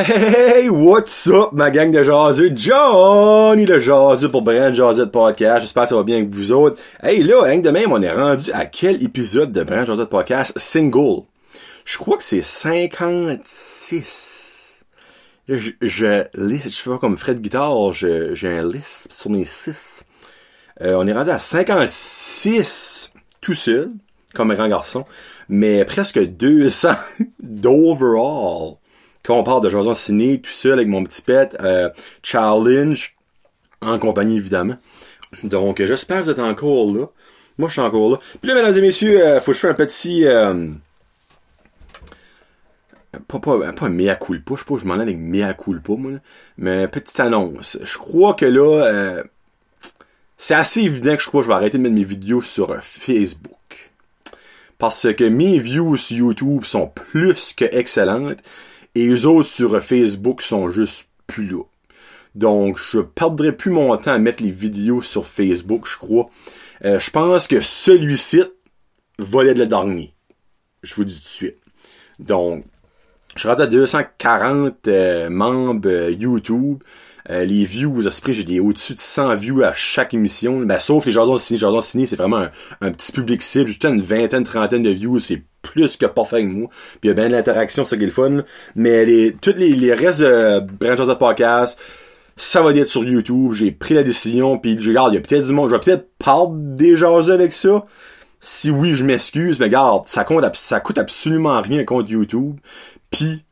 [0.00, 2.50] Hey, what's up, ma gang de jaseux?
[2.54, 5.60] Johnny le jaseux pour Brand Jasette Podcast.
[5.60, 6.80] J'espère que ça va bien avec vous autres.
[7.02, 10.58] Hey, là, hein, de même, on est rendu à quel épisode de Brand Jasette Podcast
[10.58, 11.24] single?
[11.84, 14.86] Je crois que c'est 56.
[15.48, 20.02] je, je liste, je fais comme Fred Guitare, j'ai un liste sur mes 6.
[20.80, 23.90] Euh, on est rendu à 56 tout seul,
[24.34, 25.04] comme un grand garçon,
[25.50, 26.88] mais presque 200
[27.42, 28.79] d'overall
[29.24, 31.90] quand on parle de Jason Ciné, tout seul avec mon petit pet, euh,
[32.22, 33.16] challenge,
[33.82, 34.76] en compagnie évidemment.
[35.44, 37.06] Donc, euh, j'espère que vous êtes encore là.
[37.58, 38.18] Moi, je suis encore là.
[38.40, 40.24] Puis là, mesdames et messieurs, euh, faut que je fasse un petit...
[40.24, 40.68] Euh,
[43.26, 46.12] pas, pas, pas mea culpa, je sais pas, je m'en ai avec mea culpa, moi,
[46.12, 46.18] là.
[46.56, 47.78] mais petite annonce.
[47.82, 49.24] Je crois que là, euh,
[50.38, 52.74] c'est assez évident que je crois que je vais arrêter de mettre mes vidéos sur
[52.82, 53.90] Facebook.
[54.78, 58.38] Parce que mes views sur YouTube sont plus que excellentes.
[58.94, 61.62] Et les autres sur Facebook sont juste plus là.
[62.34, 66.30] Donc, je perdrai plus mon temps à mettre les vidéos sur Facebook, je crois.
[66.84, 68.42] Euh, je pense que celui-ci
[69.18, 70.14] va être le dernier.
[70.82, 71.56] Je vous dis tout de suite.
[72.18, 72.64] Donc,
[73.34, 76.82] je suis à 240 euh, membres euh, YouTube.
[77.28, 80.60] Les views, esprit, j'ai des au-dessus de 100 views à chaque émission.
[80.60, 81.58] Ben, sauf les Jasons Ciné.
[81.58, 82.46] Jasons Ciné, c'est vraiment
[82.80, 83.68] un, petit public cible.
[83.68, 86.68] Juste une vingtaine, trentaine de views, c'est plus que parfait avec moi.
[87.00, 88.42] Puis il y a bien de l'interaction, c'est qui est le fun.
[88.74, 91.78] Mais les, tous les, les restes de Brand de podcast,
[92.36, 93.52] ça va être sur YouTube.
[93.52, 95.68] J'ai pris la décision, puis je regarde, il y a peut-être du monde.
[95.68, 97.84] Je vais peut-être parler des jaseux avec ça.
[98.40, 102.56] Si oui, je m'excuse, mais regarde, ça compte, ça coûte absolument rien contre YouTube.
[103.10, 103.44] Puis,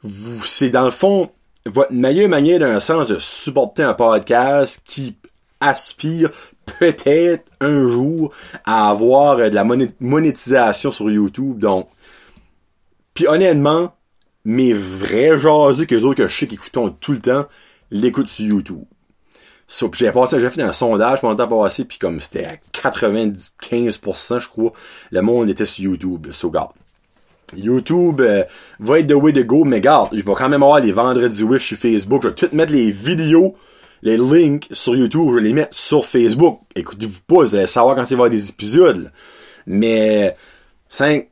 [0.44, 1.30] c'est dans le fond,
[1.66, 5.16] votre meilleure manière d'un sens de supporter un podcast qui
[5.60, 6.30] aspire
[6.78, 8.32] peut-être un jour
[8.64, 9.64] à avoir de la
[10.00, 11.58] monétisation sur YouTube.
[11.58, 11.88] Donc,
[13.18, 13.96] puis honnêtement,
[14.44, 17.46] mes vrais jaseux que autres que je sais qui écoutent tout le temps,
[17.90, 18.84] l'écoutent sur YouTube.
[19.66, 22.54] So, j'ai passé, j'ai fait un sondage pendant le temps passé, puis comme c'était à
[22.72, 24.72] 95%, je crois,
[25.10, 26.28] le monde était sur YouTube.
[26.30, 26.70] So, regarde.
[27.56, 28.44] YouTube euh,
[28.78, 31.42] va être the way to go, mais garde, je vais quand même avoir les vendredis
[31.42, 32.22] wish sur Facebook.
[32.22, 33.56] Je vais tout mettre les vidéos,
[34.02, 36.60] les links sur YouTube, je vais les mettre sur Facebook.
[36.76, 39.10] Écoutez-vous pas, vous allez savoir quand il va y avoir des épisodes.
[39.66, 40.36] Mais
[40.88, 41.26] 5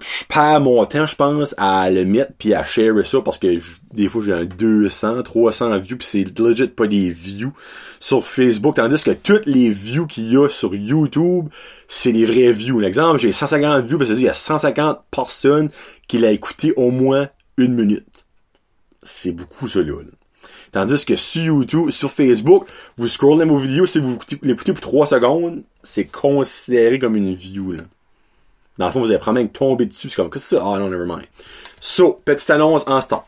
[0.00, 3.58] je perds mon temps, je pense, à le mettre puis à share ça parce que
[3.92, 7.52] des fois j'ai un 200, 300 views puis c'est legit pas des views
[7.98, 11.48] sur Facebook tandis que toutes les views qu'il y a sur YouTube,
[11.86, 12.80] c'est des vrais views.
[12.80, 15.70] L'exemple, j'ai 150 views parce que il y a 150 personnes
[16.08, 17.28] qui l'ont écouté au moins
[17.58, 18.24] une minute.
[19.02, 19.94] C'est beaucoup ça là.
[20.72, 25.06] Tandis que sur YouTube, sur Facebook, vous scrollez vos vidéos, si vous l'écoutez pour 3
[25.08, 27.82] secondes, c'est considéré comme une view là.
[28.80, 30.08] Dans le fond, vous allez probablement tomber dessus.
[30.08, 30.62] C'est comme, qu'est-ce que c'est?
[30.62, 31.26] Ah non, never mind.
[31.80, 33.26] So, petite annonce en start.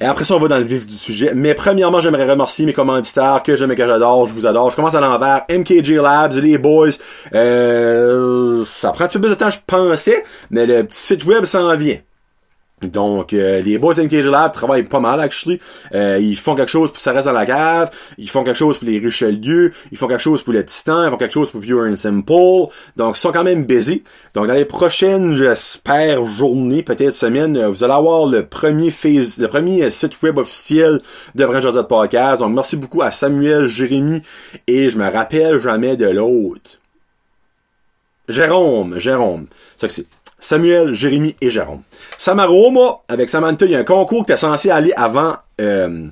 [0.00, 1.32] Et après ça, on va dans le vif du sujet.
[1.34, 4.26] Mais premièrement, j'aimerais remercier mes commanditaires que j'aime et que j'adore.
[4.26, 4.70] Je vous adore.
[4.70, 5.44] Je commence à l'envers.
[5.50, 6.88] MKJ Labs, les boys.
[7.34, 10.24] Euh, ça prend un petit peu plus de temps, je pensais.
[10.50, 11.98] Mais le petit site web s'en vient.
[12.86, 15.60] Donc, euh, les boys MKG Lab travaillent pas mal, actually.
[15.94, 17.90] Euh, ils font quelque chose pour ça reste dans la cave.
[18.18, 19.72] Ils font quelque chose pour les Richelieu.
[19.90, 21.04] Ils font quelque chose pour le Titan.
[21.04, 22.72] Ils font quelque chose pour Pure and Simple.
[22.96, 24.02] Donc, ils sont quand même busy.
[24.34, 29.38] Donc, dans les prochaines, j'espère, journées, peut-être semaines, euh, vous allez avoir le premier phase,
[29.38, 31.00] le premier site web officiel
[31.34, 32.40] de Branch Josette Podcast.
[32.40, 34.22] Donc, merci beaucoup à Samuel, Jérémy
[34.66, 36.78] et je me rappelle jamais de l'autre.
[38.28, 39.46] Jérôme, Jérôme.
[39.76, 40.06] Ça que c'est
[40.42, 41.82] Samuel, Jérémy et Jérôme.
[42.18, 46.08] Samaroma, avec Samantha, il y a un concours qui est censé aller avant euh,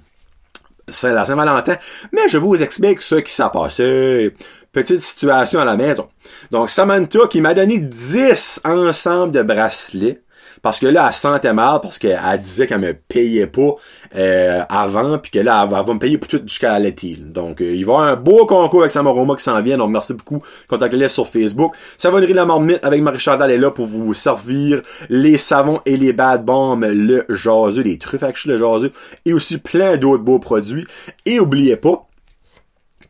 [1.03, 1.77] la Saint-Valentin,
[2.13, 4.33] mais je vous explique ce qui s'est passé.
[4.73, 6.09] Petite situation à la maison.
[6.53, 10.23] Donc, Samantha qui m'a donné 10 ensembles de bracelets
[10.62, 13.77] parce que là, elle sentait mal parce qu'elle disait qu'elle me payait pas
[14.15, 17.17] euh, avant, puis que là, elle, va me payer pour tout jusqu'à l'été.
[17.17, 19.79] Donc, euh, il va y avoir un beau concours avec Samaroma qui s'en vient.
[19.79, 20.43] Donc, merci beaucoup.
[20.69, 21.75] Contactez-les sur Facebook.
[21.97, 26.45] Savonnerie La Marmite avec Marie-Chantal est là pour vous servir les savons et les bad
[26.45, 28.93] bombs, le jaseux, les truffes le jaseux,
[29.25, 30.87] et aussi plein d'autres beaux produits.
[31.25, 32.07] Et oubliez pas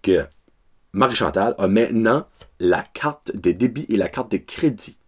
[0.02, 0.24] que
[0.92, 2.26] Marie-Chantal a maintenant
[2.60, 4.99] la carte de débit et la carte de crédit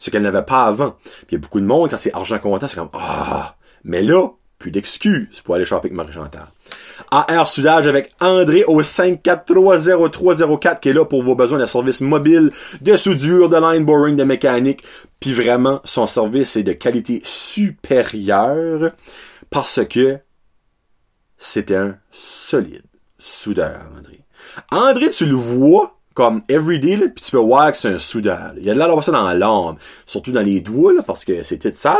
[0.00, 0.96] ce qu'elle n'avait pas avant.
[1.02, 3.56] Puis il y a beaucoup de monde, quand c'est argent comptant, c'est comme Ah!
[3.84, 4.28] Mais là,
[4.62, 6.46] plus d'excuses pour aller shopper avec Marie-Chantal.
[7.10, 12.52] AR Soudage avec André au 5430304 qui est là pour vos besoins de service mobile,
[12.80, 14.84] de soudure, de line boring, de mécanique.
[15.18, 18.92] Puis vraiment, son service est de qualité supérieure
[19.50, 20.18] parce que
[21.36, 22.84] c'est un solide
[23.18, 24.20] soudeur, André.
[24.70, 28.52] André, tu le vois, comme everyday, là, puis tu peux voir que c'est un soudeur.
[28.56, 29.76] Il y a de l'air d'avoir ça dans l'âme,
[30.06, 31.98] surtout dans les doigts, là, parce que tout sale,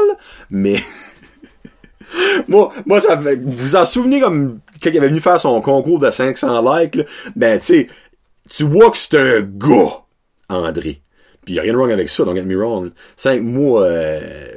[0.50, 0.76] mais
[2.48, 5.98] moi, moi, ça fait, vous vous en souvenez comme, il avait venu faire son concours
[5.98, 7.04] de 500 likes, là,
[7.36, 7.86] ben, tu sais,
[8.48, 10.02] tu vois que c'est un gars,
[10.48, 11.02] André.
[11.44, 12.92] Puis y a rien de wrong avec ça, don't get me wrong.
[13.16, 14.54] Cinq mois, euh,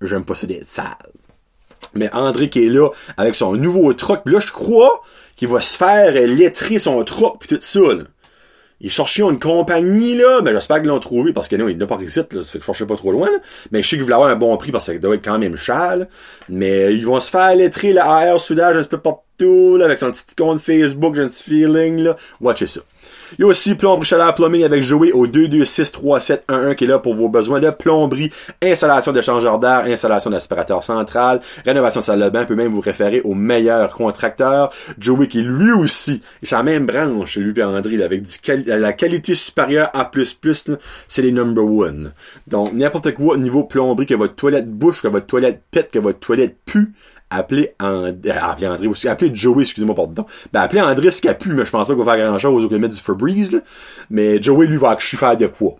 [0.00, 0.96] j'aime pas ça d'être sale.
[1.94, 5.02] Mais André qui est là, avec son nouveau truck, pis là, je crois
[5.36, 8.04] qu'il va se faire euh, lettrer son truck pis tout ça, là.
[8.80, 11.86] Ils cherchaient une compagnie, là, mais j'espère qu'ils l'ont trouvé, parce que non, il n'a
[11.86, 13.38] pas réussi, là, ça fait que je cherchais pas trop loin, là.
[13.70, 15.38] Mais je sais qu'ils voulaient avoir un bon prix, parce que ça doit être quand
[15.38, 16.06] même cher, là.
[16.48, 19.98] Mais ils vont se faire lettrer, le AR soudage un petit peu partout, là, avec
[19.98, 22.16] son petit compte Facebook, j'ai un petit feeling, là.
[22.40, 22.80] Watchez ça.
[23.38, 27.14] Il y a aussi Plomberie Chaleur Plumbing avec Joey au 2263711 qui est là pour
[27.14, 28.30] vos besoins de plomberie,
[28.62, 33.34] installation d'échangeur d'air, installation d'aspirateur central, rénovation salle de bain, peut même vous référer au
[33.34, 34.72] meilleur contracteur.
[34.98, 39.34] Joey qui lui aussi, et sa même branche, lui et André, avec du la qualité
[39.34, 40.76] supérieure A++, là,
[41.08, 42.12] c'est les number one.
[42.46, 46.18] Donc, n'importe quoi niveau plomberie, que votre toilette bouche, que votre toilette pète, que votre
[46.18, 46.92] toilette pue,
[47.30, 50.26] appelez André, euh, appelez André aussi, appelez Joey, excusez-moi, pardon.
[50.52, 52.38] Ben, appelez André ce qu'il a pu, mais je pense pas qu'il va faire grand
[52.38, 53.60] chose au mettre du Febreze, là.
[54.10, 55.76] Mais Joey, lui, va je faire de quoi?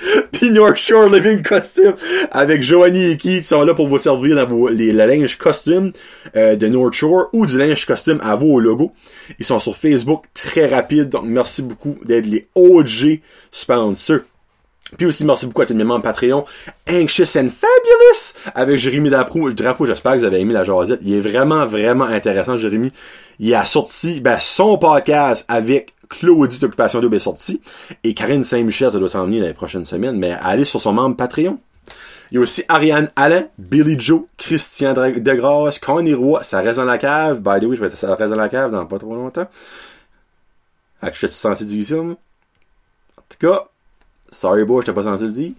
[0.32, 1.94] Puis North Shore Living Costume
[2.30, 5.36] avec Joanie et Keith qui sont là pour vous servir dans vos, les, le linge
[5.36, 5.92] costume
[6.36, 8.92] euh, de North Shore ou du linge costume à vos logos.
[9.38, 13.20] Ils sont sur Facebook très rapide, donc merci beaucoup d'être les OG
[13.50, 14.20] sponsors.
[14.96, 16.44] Puis aussi, merci beaucoup à tous mes membres Patreon.
[16.88, 19.50] Anxious and Fabulous avec Jérémy Drapeau.
[19.52, 21.00] Drapeau, j'espère que vous avez aimé la jasette.
[21.02, 22.92] Il est vraiment, vraiment intéressant, Jérémy.
[23.38, 27.60] Il a sorti ben, son podcast avec Claudie d'Occupation Double est sorti.
[28.04, 30.18] Et Karine Saint-Michel, ça doit s'en venir dans les prochaines semaines.
[30.18, 31.58] Mais allez sur son membre Patreon.
[32.30, 36.84] Il y a aussi Ariane Alain, Billy Joe, Christian Degrasse, Connie Roy, ça reste dans
[36.84, 37.40] la cave.
[37.40, 39.48] By the way, je vais être ça reste dans la cave dans pas trop longtemps.
[41.02, 41.64] Que je suis censé.
[41.94, 42.14] En
[43.28, 43.69] tout cas,
[44.30, 45.52] Sorry boy, j'étais pas censé le dire.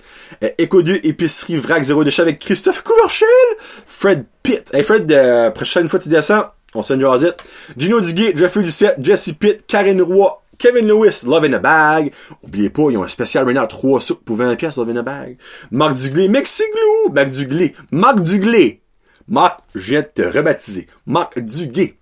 [0.43, 3.27] Euh, Éco 2, épicerie vrac zéro déchet avec Christophe Couverchel,
[3.59, 4.69] Fred Pitt.
[4.73, 7.43] Hey Fred, euh, prochaine fois tu descends, on se jasette.
[7.77, 12.13] Gino Duguay, Jeffrey Lucette, Jesse Pitt, Karine Roy, Kevin Lewis, Love in a Bag.
[12.43, 14.97] Oubliez pas, ils ont un spécial maintenant à 3 soupes pour 20 pièces Love in
[14.97, 15.37] a Bag.
[15.71, 18.81] Marc Duglé, Mexiglou, Marc Duglé, Marc Duglé.
[19.27, 20.87] Marc, je viens de te rebaptiser.
[21.05, 21.95] Marc Duguay.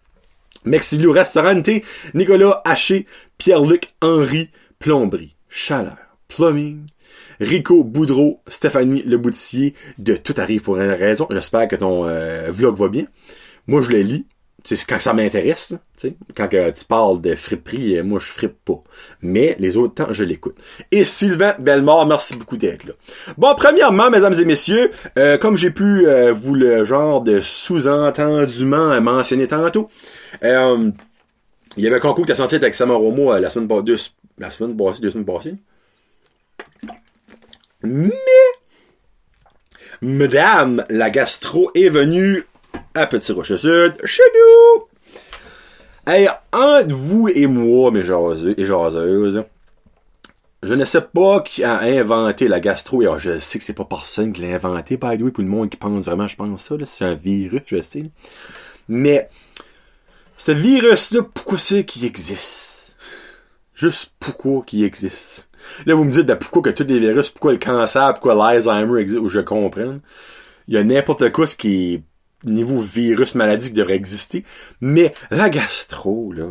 [0.65, 1.69] Mexiglou Restaurante,
[2.13, 3.05] Nicolas Haché,
[3.37, 5.97] Pierre-Luc Henry, Plomberie, Chaleur,
[6.29, 6.85] Plumbing,
[7.39, 11.27] Rico Boudreau, Stéphanie Le Boutier, de Tout arrive pour une raison.
[11.29, 13.05] J'espère que ton euh, vlog va bien.
[13.67, 14.25] Moi, je le lis.
[14.65, 15.73] Sais, quand ça m'intéresse,
[16.35, 18.81] quand tu parles de friperie, euh, moi je frippe pas.
[19.21, 20.57] Mais les autres temps, je l'écoute.
[20.91, 22.93] Et Sylvain Bellemare, merci beaucoup d'être là.
[23.37, 29.47] Bon, premièrement, mesdames et messieurs, euh, comme j'ai pu vous le genre de sous-entendement mentionner
[29.47, 29.89] tantôt,
[31.77, 34.11] il y avait un concours qui était censé être avec Samaromo euh, la semaine passée,
[34.37, 35.55] la semaine passée, deux semaines passées.
[37.81, 38.11] Mais,
[40.01, 42.45] Madame la gastro est venue
[42.93, 44.87] à Petit Rocher Sud, chez nous.
[46.05, 49.43] Hey, entre vous et moi, mes jaseux et jaseuses,
[50.61, 53.01] je ne sais pas qui a inventé la gastro.
[53.01, 55.49] Et je sais que c'est pas personne qui l'a inventé, by the way, pour le
[55.49, 58.11] monde qui pense vraiment, je pense ça, c'est un virus, je sais.
[58.89, 59.29] Mais,
[60.37, 62.97] ce virus-là, pourquoi c'est qu'il existe?
[63.73, 65.48] Juste pourquoi qu'il existe?
[65.85, 69.01] Là, vous me dites, ben, pourquoi que tous les virus, pourquoi le cancer, pourquoi l'Alzheimer
[69.01, 69.99] existe, ou je comprends.
[70.67, 72.03] Il y a n'importe quoi ce qui est
[72.45, 74.43] niveau virus, maladie qui devrait exister.
[74.81, 76.45] Mais la gastro, là,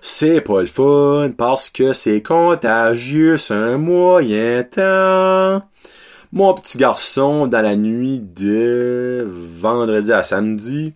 [0.00, 5.68] c'est pas le fun parce que c'est contagieux, c'est un moyen temps.
[6.32, 10.94] Mon petit garçon, dans la nuit de vendredi à samedi,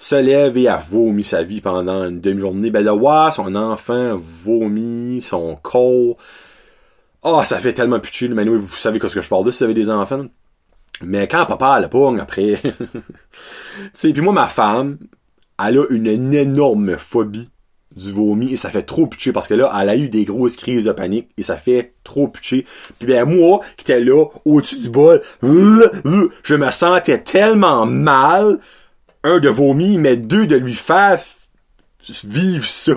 [0.00, 2.70] se lève et a vomi sa vie pendant une demi-journée.
[2.70, 6.16] Ben de voir son enfant vomit, son corps.
[7.22, 9.64] Oh, ça fait tellement pitié, mais vous savez ce que je parle de si vous
[9.64, 10.24] avez des enfants.
[11.02, 12.60] Mais quand papa la pogne après,
[13.94, 14.96] tu puis moi ma femme,
[15.62, 17.50] elle a une, énorme phobie
[17.94, 20.56] du vomi et ça fait trop pitcher parce que là, elle a eu des grosses
[20.56, 22.64] crises de panique et ça fait trop pitcher.
[22.98, 28.60] Puis ben moi, qui était là, au-dessus du bol, je me sentais tellement mal,
[29.24, 31.18] un de vomi, mais deux de lui faire
[32.24, 32.94] vivre ça,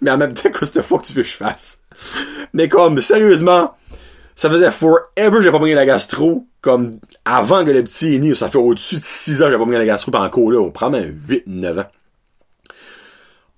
[0.00, 1.80] mais en même temps, qu'est-ce que tu veux que je fasse?
[2.52, 3.74] Mais comme, sérieusement,
[4.36, 6.92] ça faisait forever j'ai pas pris la gastro, comme
[7.24, 9.72] avant que le petit est né, ça fait au-dessus de 6 ans j'ai pas pris
[9.72, 11.86] la gastro, pis encore là, on prend même 8, 9 ans.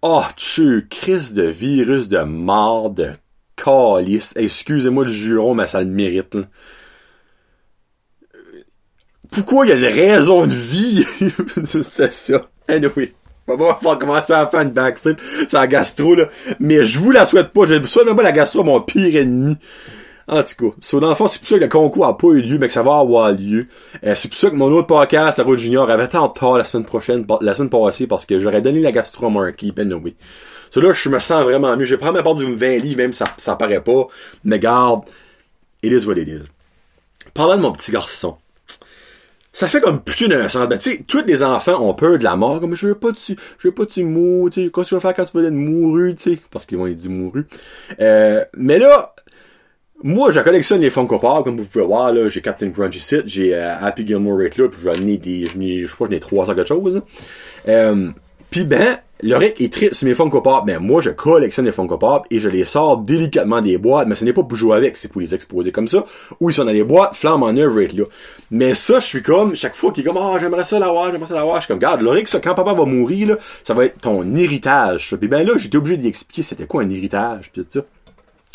[0.04, 3.12] Oh, tu crise de virus de mort, de
[3.54, 4.32] calice.
[4.34, 6.42] Excusez-moi le juron, mais ça le mérite, là.
[9.32, 11.04] Pourquoi il y a une raison de vie?
[11.64, 12.42] c'est ça.
[12.68, 13.14] Anyway.
[13.48, 15.20] On va commencer à faire une backflip.
[15.48, 16.28] C'est la gastro, là.
[16.60, 17.64] Mais je vous la souhaite pas.
[17.66, 19.56] Je ne souhaite même pas la gastro mon pire ennemi.
[20.28, 22.28] En tout cas, so, dans le fond, c'est pour ça que le concours a pas
[22.28, 23.66] eu lieu, mais que ça va avoir lieu.
[24.04, 26.64] Euh, c'est pour ça que mon autre podcast, la Route Junior, avait tant tard la
[26.64, 30.14] semaine prochaine, la semaine passée, parce que j'aurais donné la gastro à Marky, ben oui.
[30.70, 31.84] So là, je me sens vraiment mieux.
[31.84, 34.06] Je prendre ma part du 20 livres, même ça, ça paraît pas.
[34.44, 35.02] Mais garde,
[35.82, 36.48] it is what it is.
[37.34, 38.38] Parlant de mon petit garçon.
[39.52, 40.66] Ça fait comme putain d'un sens.
[40.66, 42.58] Ben, tu sais, tous les enfants ont peur de la mort.
[42.60, 44.94] Comme, je veux pas tu, je veux pas tu mou, tu sais, qu'est-ce que tu
[44.94, 46.38] vas faire quand tu vas être mouru, tu sais?
[46.50, 47.46] Parce qu'ils vont être dit mouru.
[48.00, 49.14] Euh, mais là,
[50.02, 53.16] moi, je collectionne les Funko Pop, comme vous pouvez voir, là, j'ai Captain Crunch ici,
[53.24, 56.16] j'ai euh, Happy Gilmore right là, puis je vais amener des, je crois que j'en
[56.16, 57.02] ai 300 quelque chose.
[57.68, 58.08] Euh,
[58.50, 61.96] puis ben, Loric est triste sur mes Funko Pop, mais moi je collectionne les Funko
[61.96, 64.96] Pop et je les sors délicatement des boîtes, mais ce n'est pas pour jouer avec,
[64.96, 66.04] c'est pour les exposer comme ça,
[66.40, 68.04] ou ils sont dans les boîtes, flamme en œuvre là.
[68.50, 71.12] Mais ça, je suis comme, chaque fois qu'il est comme, ah, oh, j'aimerais ça l'avoir,
[71.12, 73.74] j'aimerais ça l'avoir, je suis comme, regarde, Loric, ça, quand papa va mourir, là, ça
[73.74, 77.52] va être ton héritage, Puis ben là, j'étais obligé d'y expliquer c'était quoi un héritage,
[77.52, 77.84] puis tout ça.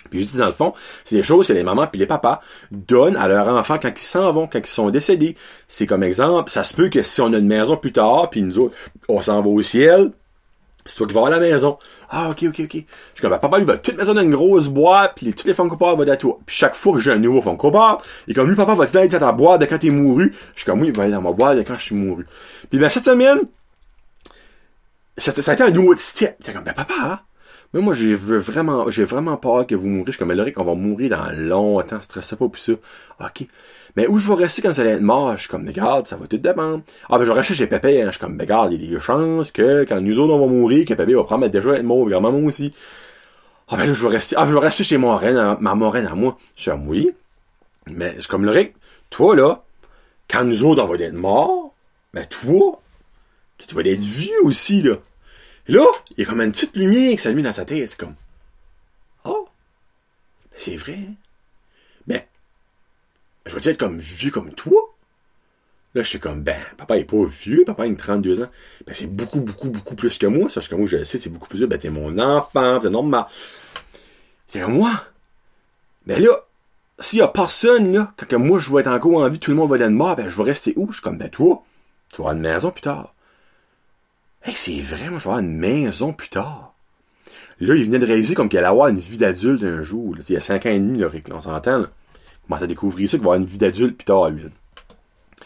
[0.10, 0.74] Puis je dis dans le fond,
[1.06, 4.06] c'est des choses que les mamans puis les papas donnent à leurs enfants quand ils
[4.06, 5.36] s'en vont, quand ils sont décédés.
[5.68, 8.42] C'est comme exemple, ça se peut que si on a une maison plus tard, puis
[8.42, 8.76] nous autres,
[9.10, 10.12] on s'en va au ciel,
[10.88, 11.78] c'est toi qui vas à la maison.
[12.10, 12.74] Ah, ok, ok, ok.
[12.74, 12.86] Je suis
[13.22, 15.78] comme, ben, papa, lui, va toute maison dans une grosse boîte, puis toutes les Funko
[15.78, 16.40] Pop vont à toi.
[16.46, 19.08] Puis chaque fois que j'ai un nouveau Funko Pop, et comme lui, papa, va aller
[19.08, 20.34] dans ta boîte de quand t'es mouru?
[20.54, 22.26] Je suis comme, oui, il va aller dans ma boîte de quand je suis mouru.
[22.70, 23.40] Puis ben, cette semaine,
[25.18, 26.42] ça, ça a été un nouveau step.
[26.44, 27.20] T'es comme, ben, papa, hein?
[27.74, 30.08] Mais moi, j'ai vraiment, j'ai vraiment peur que vous mourrez.
[30.08, 32.74] Je suis comme, Loric, on va mourir dans longtemps, stressez pas, plus ça.
[33.26, 33.46] Ok.
[33.96, 35.36] Mais où je vais rester quand ça va être mort?
[35.36, 36.84] Je suis comme, regarde, ça va tout dépendre.
[37.10, 38.08] Ah, ben, je vais rester chez Pépé, hein.
[38.08, 40.48] Je suis comme, regarde, il y a des chances que quand nous autres, on va
[40.48, 42.74] mourir, que Pépé va prendre déjà être mort, grand maman aussi.
[43.68, 46.06] Ah, ben là, je vais rester, ah, je vais rester chez ma reine, ma moraine
[46.06, 46.38] à moi.
[46.56, 47.12] Je suis comme, oui.
[47.88, 48.76] Mais, je suis comme, Loric,
[49.10, 49.64] toi, là,
[50.30, 51.74] quand nous autres, on va être morts,
[52.14, 52.80] ben, toi,
[53.58, 54.96] tu vas être vieux aussi, là.
[55.68, 57.90] Là, il y a comme une petite lumière qui s'allume dans sa tête.
[57.90, 58.16] C'est comme,
[59.26, 59.48] oh,
[60.56, 61.00] c'est vrai.
[62.08, 62.22] Ben,
[63.46, 64.82] je vais être comme vieux comme toi?
[65.94, 68.50] Là, je suis comme, ben, papa est pas vieux, papa a 32 ans.
[68.86, 70.50] Ben, c'est beaucoup, beaucoup, beaucoup plus que moi.
[70.50, 71.68] Ça, je moi, je le sais, c'est beaucoup plus vieux.
[71.68, 73.26] Ben, t'es mon enfant, c'est normal.
[74.50, 75.04] C'est comme moi.
[76.06, 76.46] Ben là,
[77.00, 79.58] s'il y a personne, là, quand moi, je vais être encore en vie, tout le
[79.58, 80.88] monde va être mort, ben, je vais rester où?
[80.90, 81.64] Je suis comme, ben, toi,
[82.10, 83.14] tu vas avoir une maison plus tard.
[84.48, 86.74] Hey, c'est vrai, moi, je vais avoir une maison plus tard.
[87.60, 90.16] Là, il venait de réaliser comme qu'il allait avoir une vie d'adulte un jour.
[90.18, 91.82] Il y a cinq ans et demi, là, on s'entend.
[91.82, 91.88] Il
[92.48, 94.44] commence à découvrir ça, qu'il va avoir une vie d'adulte plus tard, lui.
[94.44, 95.42] Puis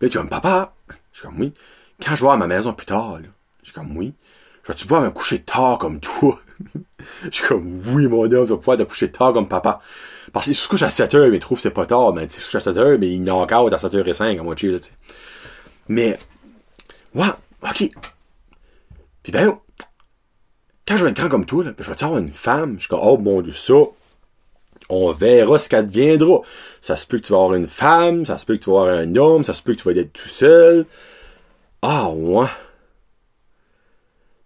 [0.00, 0.72] là, tu comme, papa,
[1.12, 1.52] je suis comme, oui.
[2.00, 3.18] Quand je vais avoir ma maison plus tard,
[3.60, 4.14] je suis comme, oui.
[4.62, 6.40] Je vais-tu pouvoir me coucher tard comme toi?
[7.24, 9.80] je suis comme, oui, mon homme, tu vas pouvoir te coucher tard comme papa.
[10.32, 12.24] Parce qu'il se couche à 7 heures, mais il trouve que c'est pas tard, mais
[12.24, 14.42] il se couche à 7 heures, mais il est encore à 7 h 05 à
[14.42, 14.92] moitié, là, tu sais.
[15.88, 16.18] Mais,
[17.14, 17.28] ouais,
[17.62, 17.90] ok.
[19.26, 19.58] Puis ben,
[20.86, 22.74] quand je vais être grand comme toi, là, je vais avoir une femme.
[22.76, 23.74] Je suis comme, oh bon Dieu, ça,
[24.88, 26.42] on verra ce qu'elle deviendra.
[26.80, 28.82] Ça se peut que tu vas avoir une femme, ça se peut que tu vas
[28.82, 30.86] avoir un homme, ça se peut que tu vas être tout seul.
[31.82, 32.46] Ah, ouais.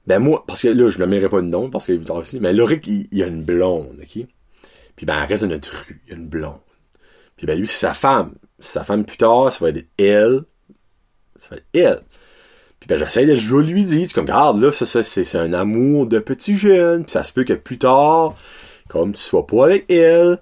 [0.06, 2.40] Ben moi, parce que là, je ne mets pas de nom, parce qu'il est aussi,
[2.40, 4.26] mais Loric, il, il, a une blonde, ok?
[4.96, 6.56] Puis ben, elle reste dans notre rue, il a une blonde.
[7.37, 8.34] Puis ben lui, c'est sa femme.
[8.60, 10.44] Sa femme plus tard, ça va être elle.
[11.37, 12.02] Ça va être elle.
[12.80, 16.06] Puis ben, j'essaie de je lui dire, comme, regarde, là, ça, ça c'est un amour
[16.06, 18.34] de petit jeune, puis ça se peut que plus tard,
[18.88, 20.38] comme tu sois pas avec elle,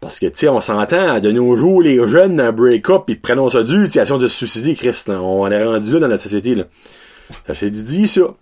[0.00, 3.48] parce que, tu sais, on s'entend, de nos jours, les jeunes, un break-up, ils prennent
[3.48, 6.64] ça dur, tu de se suicider, Christ, On est rendu là dans notre société, là.
[7.48, 8.34] J'ai dit ça.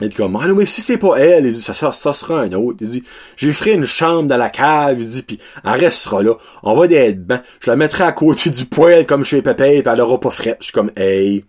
[0.00, 2.12] Il dit comme, ah non, mais si c'est pas elle, il dit, ça, ça, ça
[2.12, 2.78] sera un autre.
[2.80, 3.02] Il dit,
[3.36, 6.34] j'ai ferai une chambre dans la cave, il dit, puis elle restera là.
[6.62, 9.88] On va être ben, je la mettrai à côté du poêle comme chez Pépé, pis
[9.88, 10.56] elle aura pas frais.
[10.60, 11.44] Je comme, hey,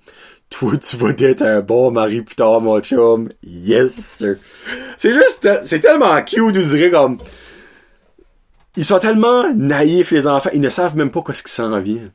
[0.51, 3.29] toi, tu vas être un bon mari plus tard, mon chum.
[3.41, 4.35] Yes, sir.
[4.97, 7.17] C'est juste, c'est tellement cute, je dirais, comme,
[8.77, 12.09] ils sont tellement naïfs, les enfants, ils ne savent même pas ce qui s'en vient.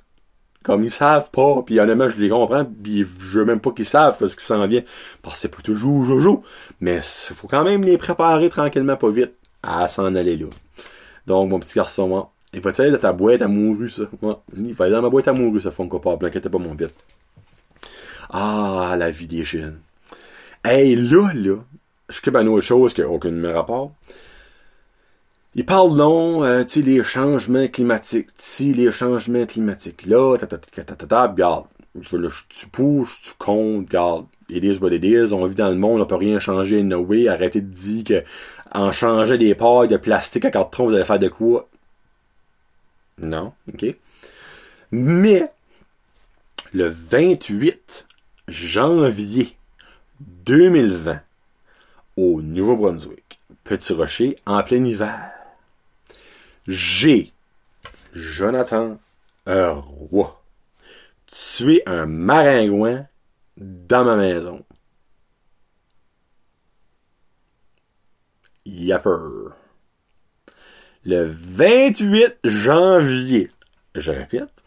[0.62, 3.86] Comme ils savent pas, puis honnêtement, je les comprends, puis je veux même pas qu'ils
[3.86, 4.82] savent ce qui s'en vient.
[5.22, 6.42] Parce que c'est pas toujours jojo.
[6.80, 10.46] Mais faut quand même les préparer tranquillement, pas vite, à s'en aller là.
[11.26, 14.04] Donc, mon petit garçon, moi, il va aller dans ta boîte à mouru, ça.
[14.56, 16.94] il va aller dans ma boîte à mouru, ça, font pas, inquiète pas, mon bête.
[18.30, 19.80] Ah, la vie des jeunes.
[20.64, 21.56] Hey, là, là,
[22.08, 23.92] je suis une autre chose qui n'a aucun rapport.
[25.54, 30.58] Il parle long, euh, tu les changements climatiques, tu les changements climatiques, là, ta ta
[30.58, 31.64] ta ta ta ta, regarde,
[32.50, 36.02] tu pousses, tu comptes, regarde, it is what it is, on vit dans le monde,
[36.02, 38.24] on peut rien changer, no way, arrêtez de dire que
[38.72, 41.68] en changeant des pailles de plastique à carton, vous allez faire de quoi?
[43.18, 43.86] Non, ok.
[44.90, 45.48] Mais,
[46.74, 48.06] le 28
[48.48, 49.56] janvier
[50.20, 51.20] 2020
[52.16, 53.40] au Nouveau-Brunswick.
[53.64, 55.32] Petit Rocher en plein hiver.
[56.68, 57.32] J'ai,
[58.12, 58.98] Jonathan
[59.46, 60.40] Roy,
[61.26, 63.06] tué un maringouin
[63.56, 64.64] dans ma maison.
[68.64, 69.54] Yapper.
[71.04, 73.50] Le 28 janvier,
[73.94, 74.64] je répète,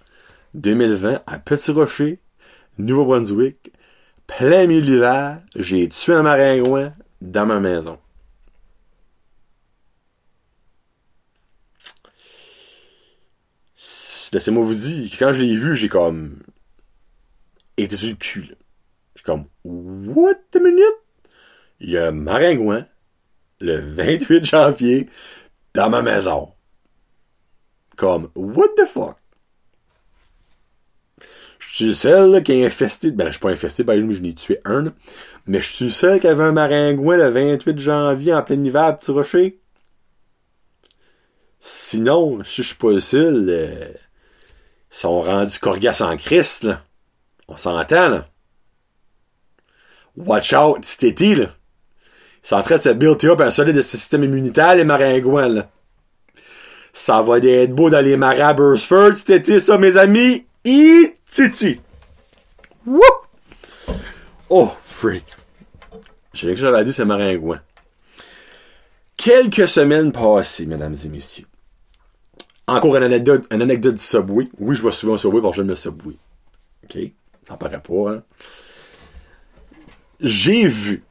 [0.54, 2.20] 2020, à Petit Rocher,
[2.80, 3.74] Nouveau-Brunswick,
[4.26, 8.00] plein milieu d'hiver, j'ai tué un maringouin dans ma maison.
[14.32, 16.42] Laissez-moi vous dire, quand je l'ai vu, j'ai comme
[17.76, 18.56] été sur le cul.
[19.16, 20.86] J'ai comme, what a minute?
[21.82, 22.86] Il y a un maringouin,
[23.60, 25.10] le 28 janvier,
[25.74, 26.54] dans ma maison.
[27.98, 29.19] Comme, what the fuck?
[31.80, 33.12] Je suis le seul qui est infesté.
[33.12, 34.92] Ben, je suis pas infesté, ben, je n'ai tué un.
[35.48, 38.92] Mais je suis seul qui avait un maringouin le 28 janvier en plein hiver à
[38.92, 39.60] Petit Rocher.
[41.62, 46.84] Sinon, si je suis pas le seul, euh, ils sont rendus coriaces en Christ, là.
[47.48, 48.28] On s'entend, là.
[50.18, 51.46] Watch out, été, là.
[52.44, 54.84] Ils sont en train de se build up un solide de ce système immunitaire, les
[54.84, 55.70] maringouins, là.
[56.92, 60.46] Ça va être beau dans les marais Bursford cet été, ça, mes amis.
[60.66, 61.80] Et titi.
[62.86, 63.02] Wouh!
[64.50, 65.26] Oh, freak.
[66.34, 67.62] Je sais que j'avais dit, c'est maringouin.
[69.18, 71.48] Quelques semaines passées, mesdames et messieurs.
[72.68, 74.48] Encore une anecdote, anecdote du Subway.
[74.60, 76.16] Oui, je vais souvent Subway parce que j'aime le Subway.
[76.84, 76.98] OK?
[77.48, 78.24] Ça paraît pas, hein?
[80.20, 81.04] J'ai vu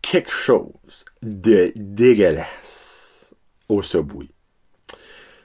[0.00, 3.34] quelque chose de dégueulasse
[3.68, 4.28] au Subway.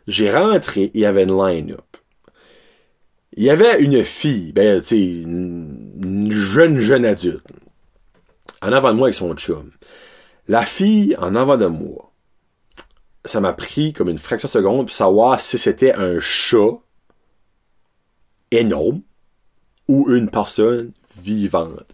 [0.08, 1.95] J'ai rentré, il y avait une line-up.
[3.36, 7.46] Il y avait une fille, ben, tu une jeune, jeune adulte,
[8.62, 9.72] en avant de moi avec son chum.
[10.48, 12.14] La fille, en avant de moi,
[13.26, 16.80] ça m'a pris comme une fraction de seconde pour savoir si c'était un chat
[18.52, 19.02] énorme
[19.90, 21.94] ou une personne vivante.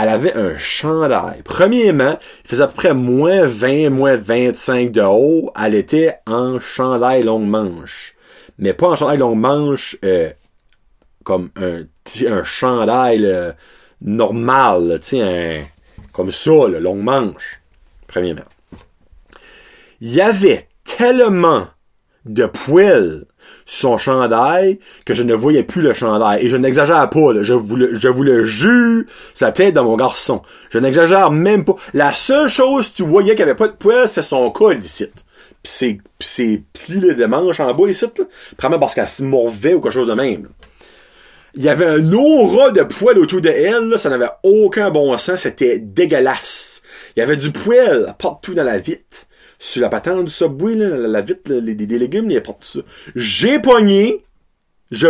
[0.00, 1.42] Elle avait un chandail.
[1.44, 5.50] Premièrement, il faisait à peu près moins 20, moins 25 de haut.
[5.60, 8.14] Elle était en chandail longue manche.
[8.58, 10.30] Mais pas en chandail longue manche euh,
[11.28, 11.82] comme un,
[12.26, 13.52] un chandail euh,
[14.00, 14.98] normal,
[16.10, 17.60] comme ça, là, longue manche.
[18.06, 18.48] Premièrement.
[20.00, 21.66] Il y avait tellement
[22.24, 23.26] de poils
[23.66, 26.46] sur son chandail que je ne voyais plus le chandail.
[26.46, 27.42] Et je n'exagère pas.
[27.42, 30.40] Je, vous le, je vous le jure sur la tête de mon garçon.
[30.70, 31.76] Je n'exagère même pas.
[31.92, 34.78] La seule chose que tu voyais qu'il n'y avait pas de poils, c'est son col
[34.78, 35.08] ici.
[35.62, 38.24] Pis c'est, pis c'est plis de manche en bas ici, là.
[38.56, 40.48] Probablement parce qu'elle se morvait ou quelque chose de même.
[41.54, 45.40] Il y avait un aura de poils autour de elle, ça n'avait aucun bon sens,
[45.40, 46.82] c'était dégueulasse.
[47.16, 49.26] Il y avait du poil partout dans la vitre
[49.58, 52.80] sur la patente du Subway, là, la, vitre, les, légumes, il de ça.
[53.16, 54.24] J'ai pogné,
[54.90, 55.08] je,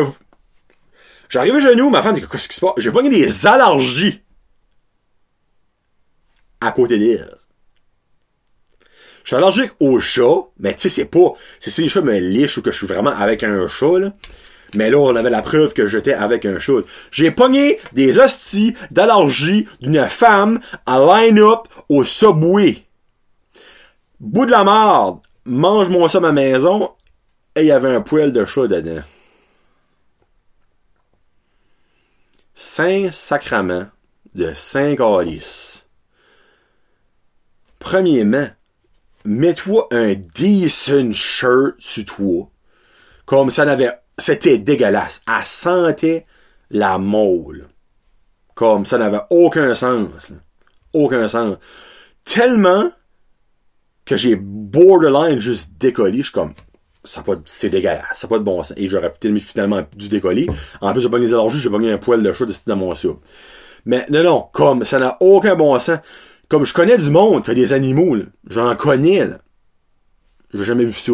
[1.29, 2.72] j'arrive à genoux, ma femme dit, qu'est-ce qui se passe?
[2.79, 4.22] J'ai pogné des allergies
[6.61, 7.37] à côté d'elle.
[9.22, 12.18] Je suis allergique aux chats, mais tu sais, c'est pas, c'est si les chats me
[12.18, 14.14] lichent ou que je suis vraiment avec un chat, là.
[14.75, 16.83] Mais là, on avait la preuve que j'étais avec un chat.
[17.11, 22.85] J'ai pogné des hosties d'allergie d'une femme à line-up au Subway.
[24.21, 26.91] Bout de la marde, mange-moi ça à ma maison,
[27.55, 29.03] et il y avait un poêle de chat dedans.
[32.55, 33.87] Saint sacrement
[34.35, 35.87] de Saint Galice.
[37.79, 38.49] Premièrement,
[39.25, 42.51] mets-toi un decent shirt sur toi.
[43.25, 45.23] Comme ça n'avait, c'était dégueulasse.
[45.27, 46.27] Elle sentait
[46.71, 47.69] la molle.
[48.55, 50.33] Comme ça n'avait aucun sens.
[50.93, 51.57] Aucun sens.
[52.25, 52.91] Tellement
[54.05, 56.55] que j'ai borderline juste décollé, je suis comme,
[57.05, 58.75] ça pas, c'est dégueulasse, ça pas de bon sens.
[58.77, 60.49] Et j'aurais peut-être finalement dû décoller.
[60.81, 62.95] En plus, j'ai pas les allergies, j'ai pas mis un poil de chat dans mon
[62.95, 63.23] soupe.
[63.85, 65.99] Mais non, non, comme, ça n'a aucun bon sens.
[66.49, 68.17] Comme je connais du monde qui a des animaux,
[68.49, 69.39] j'en connais, là.
[70.55, 71.13] J'ai jamais vu ça.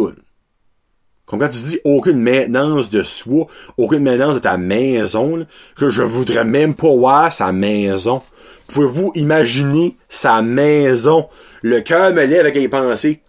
[1.25, 6.03] Comme quand tu dis aucune maintenance de soi, aucune maintenance de ta maison, que je
[6.03, 8.21] voudrais même pas voir sa maison.
[8.67, 11.27] Pouvez-vous imaginer sa maison?
[11.63, 13.21] Le cœur me lève avec les pensées.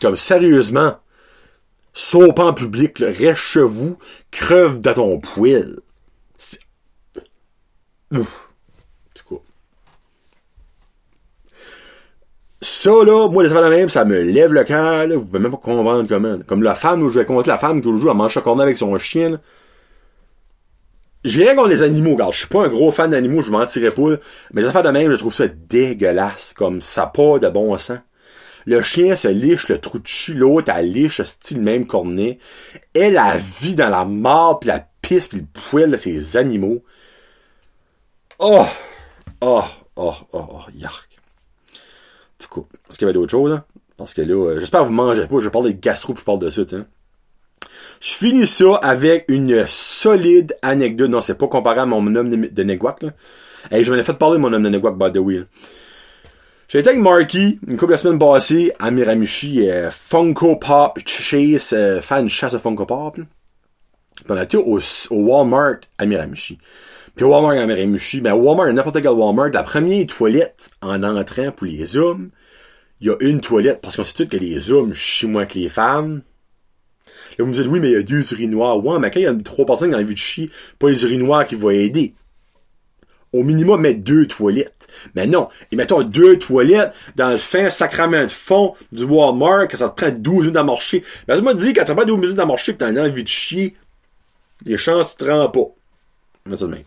[0.00, 0.96] Comme sérieusement,
[1.94, 3.96] saute en public, là, reste chez vous,
[4.32, 5.78] creve dans ton poil.
[12.82, 15.16] Ça, là, moi, les affaires de même, ça me lève le cœur, là.
[15.16, 16.38] Vous pouvez même pas comprendre comment.
[16.44, 18.76] Comme la femme où je vais compter la femme qui toujours elle mange chocolat avec
[18.76, 19.40] son chien.
[21.22, 22.32] J'ai rien contre les animaux, regarde.
[22.32, 24.20] Je suis pas un gros fan d'animaux, je m'en tirerai pas.
[24.52, 26.54] Mais les affaires de même, je trouve ça dégueulasse.
[26.54, 28.00] Comme ça pas de bon sens.
[28.66, 32.40] Le chien se liche le trou de cul, l'autre, elle liche style même cornet.
[32.94, 36.82] Elle a vit dans la mort, puis la pisse, puis le poil de ces animaux.
[38.40, 38.66] Oh!
[39.40, 39.62] Oh!
[39.94, 40.14] Oh!
[40.32, 40.48] Oh!
[40.50, 40.62] Oh!
[40.74, 41.11] Yark.
[42.48, 43.64] Coup, est-ce qu'il y avait d'autres choses, hein?
[43.96, 46.24] Parce que là, euh, j'espère que vous mangez pas, je parle des gastro, puis je
[46.24, 46.62] parle de ça.
[48.00, 51.10] Je finis ça avec une solide anecdote.
[51.10, 53.10] Non, c'est pas comparé à mon homme de, de Neguac, là.
[53.70, 55.44] Hey, je m'en ai fait parler de mon homme de Neguac, by the way.
[56.68, 61.74] J'ai été avec Marky, une couple de semaines passées, à Miramichi, euh, Funko Pop Chase,
[61.74, 63.14] euh, fan chasse à Funko Pop.
[63.14, 63.24] Puis
[64.28, 66.58] on a été au, au Walmart à Miramichi.
[67.14, 71.66] Puis Walmart à Miramichi, ben Walmart, n'importe quel Walmart, la première toilette en entrant pour
[71.66, 72.30] les hommes,
[73.00, 75.58] il y a une toilette, parce qu'on sait tous que les hommes chient moins que
[75.58, 76.22] les femmes.
[77.36, 78.84] Là, vous me dites, oui, mais il y a deux urinoirs.
[78.84, 81.02] Ouais, mais quand il y a trois personnes qui ont envie de chier, pas les
[81.04, 82.14] urinoirs qui vont aider.
[83.32, 84.88] Au minimum, mettre deux toilettes.
[85.14, 89.76] Mais non, et mettons deux toilettes dans le fin sacrament de fond du Walmart, que
[89.76, 91.02] ça te prend 12 minutes à marcher.
[91.26, 93.28] Ben, je me dis, quand t'as pas 12 minutes à marcher, que t'as envie de
[93.28, 93.74] chier,
[94.64, 95.74] les chances, tu te rends pas.
[96.46, 96.82] Mais ça de même.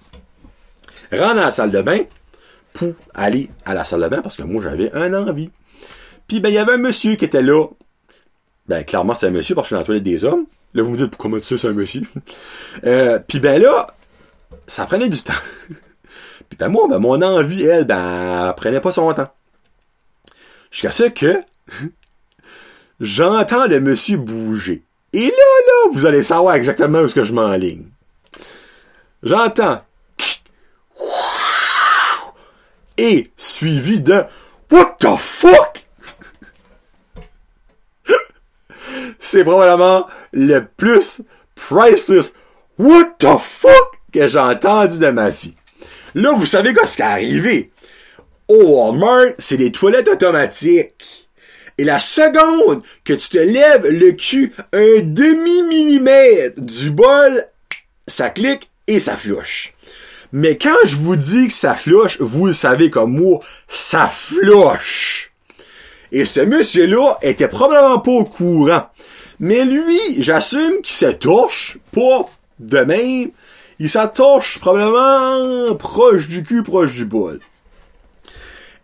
[1.11, 1.99] Rentre dans la salle de bain,
[2.73, 5.49] pour aller à la salle de bain, parce que moi, j'avais un envie.
[6.27, 7.67] Puis, ben, il y avait un monsieur qui était là,
[8.67, 10.45] ben, clairement, c'est un monsieur parce que je suis dans la toilette des hommes.
[10.73, 12.01] Là, vous me dites, comment tu sais c'est un monsieur?
[12.85, 13.87] euh, puis ben là,
[14.67, 15.33] ça prenait du temps.
[16.49, 19.31] puis ben moi, ben mon envie, elle, ben, elle prenait pas son temps.
[20.71, 21.41] Jusqu'à ce que
[22.99, 24.83] j'entends le monsieur bouger.
[25.13, 27.85] Et là, là, vous allez savoir exactement où est-ce que je m'enligne.
[29.23, 29.81] J'entends
[32.97, 34.23] et suivi de
[34.71, 35.86] What the fuck?
[39.19, 41.21] c'est probablement le plus
[41.55, 42.34] priceless
[42.77, 45.53] What the fuck que j'ai entendu de ma vie.
[46.13, 47.71] Là, vous savez quoi ce qui est arrivé?
[48.47, 51.29] Au Walmart, c'est des toilettes automatiques.
[51.77, 57.45] Et la seconde que tu te lèves le cul un demi-millimètre du bol,
[58.08, 59.73] ça clique et ça flush.
[60.31, 65.31] Mais quand je vous dis que ça flush, vous le savez comme moi, ça flush.
[66.11, 68.89] Et ce monsieur-là était probablement pas au courant.
[69.39, 72.25] Mais lui, j'assume qu'il se touche, pas
[72.59, 73.31] de même.
[73.79, 77.39] Il s'attouche probablement proche du cul, proche du bol.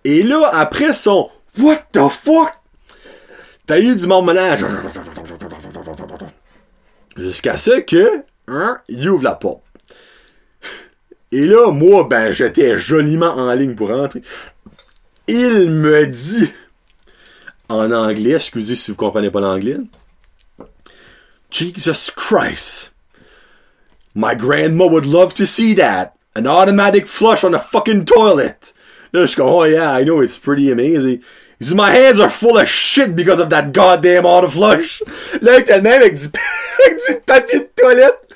[0.03, 2.51] Et là, après son What the fuck?
[3.67, 4.65] T'as eu du marmelage.
[7.17, 9.61] Jusqu'à ce que, hein, il ouvre la porte.
[11.31, 14.21] Et là, moi, ben, j'étais joliment en ligne pour rentrer.
[15.27, 16.51] Il me dit,
[17.69, 19.77] en anglais, excusez si vous comprenez pas l'anglais,
[21.49, 22.91] Jesus Christ.
[24.13, 26.13] My grandma would love to see that.
[26.35, 28.73] An automatic flush on the fucking toilet.
[29.13, 31.21] Là, je go, oh yeah, I know, it's pretty amazing.
[31.59, 35.01] My hands are full of shit because of that goddamn auto flush.
[35.41, 36.27] Là, t'as le même avec du,
[36.85, 38.30] avec du papier de toilette.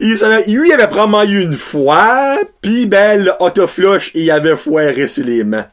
[0.00, 4.56] Il savait, lui, il avait probablement eu une fois, pis ben, le auto-flush, il avait
[4.56, 5.66] foiré sur les mains.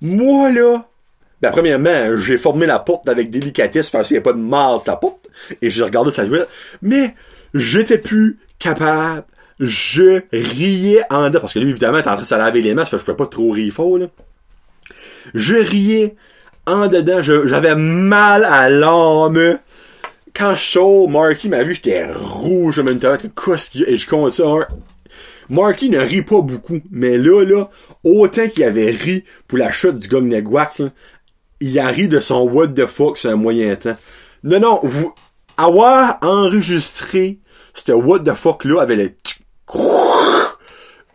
[0.00, 0.84] Moi, là,
[1.40, 4.80] ben, premièrement, j'ai formé la porte avec délicatesse parce qu'il n'y a pas de mal
[4.80, 5.28] sur la porte.
[5.62, 6.48] Et j'ai regardé sa toilette.
[6.82, 7.14] Mais,
[7.54, 9.24] j'étais plus capable.
[9.58, 11.40] Je riais en dedans.
[11.40, 13.00] Parce que lui, évidemment, t'es en train de se laver les mains, ça fait que
[13.00, 14.06] je pouvais pas trop rire fort, là.
[15.34, 16.16] Je riais
[16.66, 17.22] en dedans.
[17.22, 19.58] J'avais mal à l'âme.
[20.40, 23.90] Quand chaud, Marky m'a vu, j'étais rouge, je me qu'est-ce qu'il y a?
[23.90, 24.66] Et je compte ça, hein.
[25.50, 27.68] Marky ne rit pas beaucoup, mais là, là,
[28.04, 30.80] autant qu'il avait ri pour la chute du gars Neguac,
[31.60, 33.96] il a ri de son what the fuck sur un moyen temps.
[34.42, 35.14] Non, non, vous,
[35.58, 37.40] avoir enregistré
[37.74, 39.10] ce what the fuck là avec le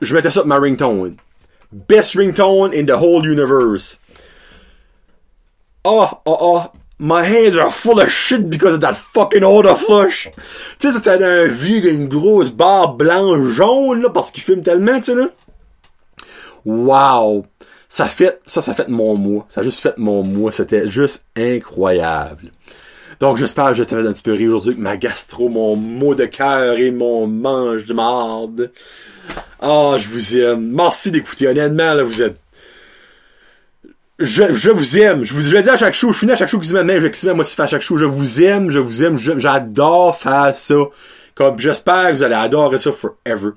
[0.02, 1.18] je mettais ça sur ma ringtone.
[1.72, 3.98] Best ringtone in the whole universe.
[5.84, 6.64] Oh, oh, oh.
[6.98, 10.30] My hands are full of shit because of that fucking auto flush.
[10.80, 14.98] Tu sais, c'était un vieux, une grosse barre blanche jaune, là, parce qu'il fume tellement,
[15.00, 15.30] tu sais, là.
[16.66, 17.46] Wow.
[17.90, 19.46] Ça fait, ça, ça fait mon mois.
[19.50, 20.52] Ça a juste fait mon mois.
[20.52, 22.52] C'était juste incroyable.
[23.20, 25.76] Donc, j'espère que je t'ai fait un petit peu rire aujourd'hui avec ma gastro, mon
[25.76, 28.72] mot de cœur et mon mange de marde.
[29.62, 30.72] Ah, oh, je vous aime.
[30.72, 31.48] Merci d'écouter.
[31.48, 32.38] Honnêtement, là, vous êtes
[34.20, 35.24] je, je vous aime.
[35.24, 36.12] Je vous je le dis à chaque show.
[36.12, 37.98] Je finis à chaque show qui se met, je qui moi aussi à chaque show.
[37.98, 40.76] Je vous aime, je vous aime, j'adore faire ça.
[41.34, 43.52] Comme, j'espère que vous allez adorer ça forever.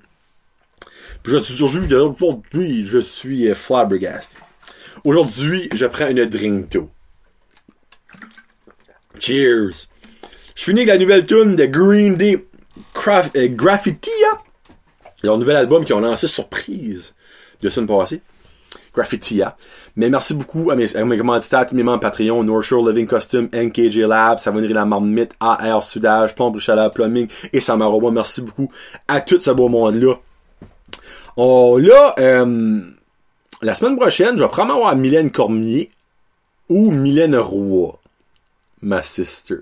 [1.23, 4.41] Puis je suis aujourd'hui, je suis flabbergasted.
[5.05, 6.91] Aujourd'hui, je prends une drink too.
[9.21, 9.87] Cheers.
[10.57, 12.45] Je finis avec la nouvelle tune de Green Day
[12.95, 14.43] Craft, euh, Graffitia.
[15.23, 17.15] Leur nouvel album qu'ils ont lancé surprise
[17.61, 18.21] de semaine passée.
[19.97, 23.07] Mais merci beaucoup à mes, à mes commanditaires, tous mes membres Patreon, North Shore Living
[23.07, 28.11] Custom, NKJ Lab, Savonnerie La Marmite, AR Sudage, Pompe Chaleur Plumbing et Samaroba.
[28.11, 28.71] Merci beaucoup
[29.07, 30.15] à tout ce beau monde-là.
[31.37, 32.81] Oh, là, euh,
[33.63, 35.91] la semaine prochaine, je vais probablement avoir Mylène Cormier
[36.69, 37.99] ou Mylène Roy,
[38.83, 39.59] ma sister.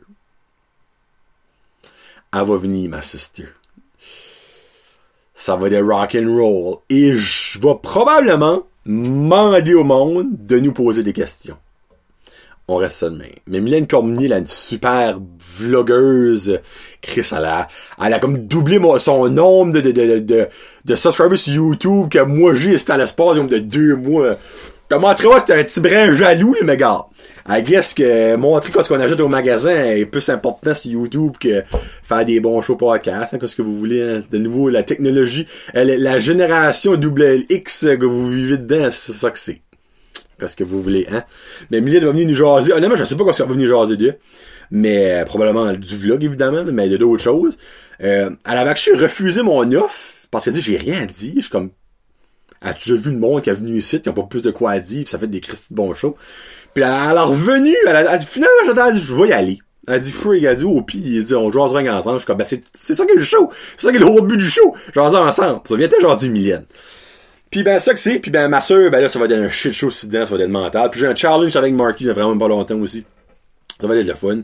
[2.32, 3.48] Elle va venir, ma sister.
[5.34, 6.78] Ça va être rock and roll.
[6.88, 11.56] Et je vais probablement demander au monde de nous poser des questions.
[12.68, 13.10] On reste ça.
[13.46, 15.20] Mais Mylène Cormier, elle a une super
[15.58, 16.58] vlogueuse.
[17.00, 17.68] Chris, elle a,
[18.04, 20.48] elle a comme doublé son nombre de, de, de, de,
[20.84, 24.32] de subscribers sur YouTube que moi j'ai, c'était à l'espace de deux mois.
[24.88, 27.06] Tu vois, c'était un petit brin jaloux, les méga.
[27.48, 31.64] I guess que montrer ce qu'on achète au magasin est plus important sur YouTube que
[32.04, 34.22] faire des bons shows podcasts, hein, qu'est-ce que vous voulez, hein.
[34.30, 36.98] De nouveau, la technologie, la génération
[37.50, 39.62] X que vous vivez dedans, c'est ça que c'est.
[40.38, 41.24] Qu'est-ce que vous voulez, hein?
[41.70, 42.72] Mais Mylène va venir nous jaser.
[42.72, 44.14] Honnêtement, je sais pas quoi va venir jaser de.
[44.70, 47.56] Mais, euh, probablement du vlog, évidemment, mais il y a d'autres choses.
[48.02, 51.32] Euh, elle avait refusé mon offre, parce qu'elle dit, j'ai rien dit.
[51.36, 51.70] Je suis comme,
[52.62, 55.04] as-tu vu le monde qui est venu ici, qui ont pas plus de quoi dire,
[55.04, 56.16] pis ça fait des cristis de bons shows?
[56.74, 59.58] Puis elle, elle est revenue, elle a, a dit, finalement, je vais y aller.
[59.88, 62.14] Elle a dit, frig, elle a dit, au pire, il dit, on joue ensemble.
[62.14, 63.48] Je suis comme, ben, c'est, ça qui est le show.
[63.76, 64.74] C'est ça qui est le haut but du show.
[64.92, 65.60] Jaser ensemble.
[65.64, 66.64] Ça vient genre du Mylène.
[67.50, 69.48] Puis ben ça que c'est, puis ben ma soeur, ben là ça va être un
[69.48, 70.90] shit show si dedans, ça va être mental.
[70.90, 73.04] Puis j'ai un challenge avec Marky, il y a vraiment pas longtemps aussi.
[73.80, 74.40] Ça va être le fun.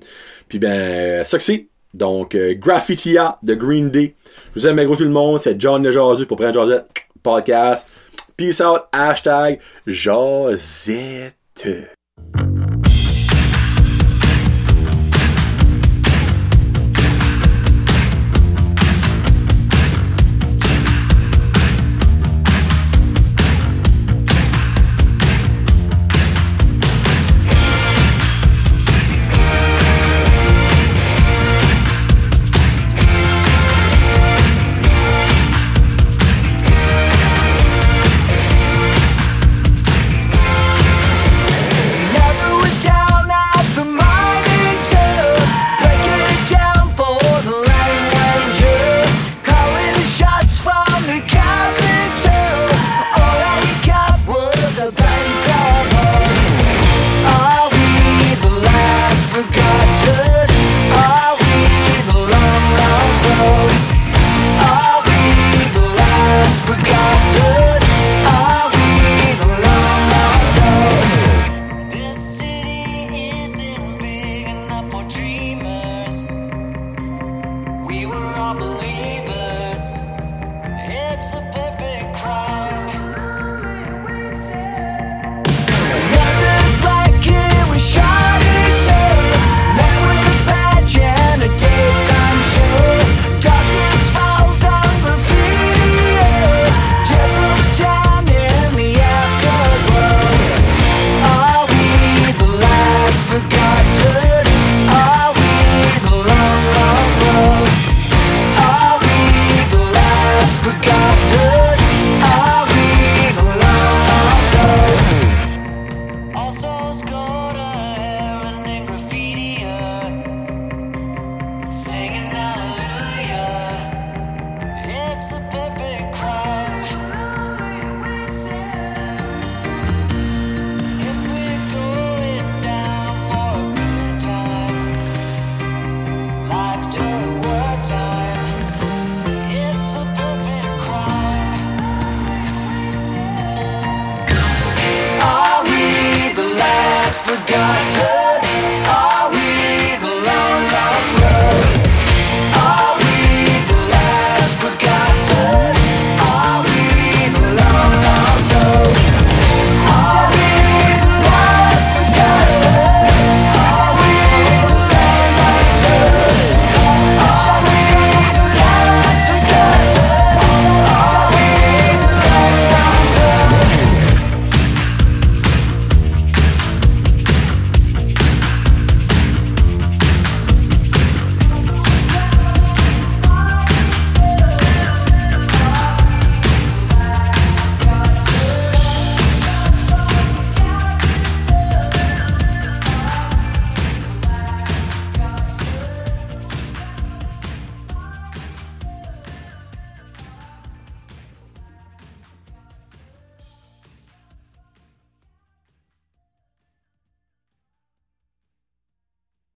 [0.49, 1.67] Puis ben ça que c'est.
[1.95, 4.15] Donc euh, Graffitia de Green Day.
[4.55, 6.87] Je vous aime gros tout le monde, c'est John de Jazu pour prendre Josette
[7.23, 7.87] podcast.
[8.37, 11.35] Peace out, hashtag Josette.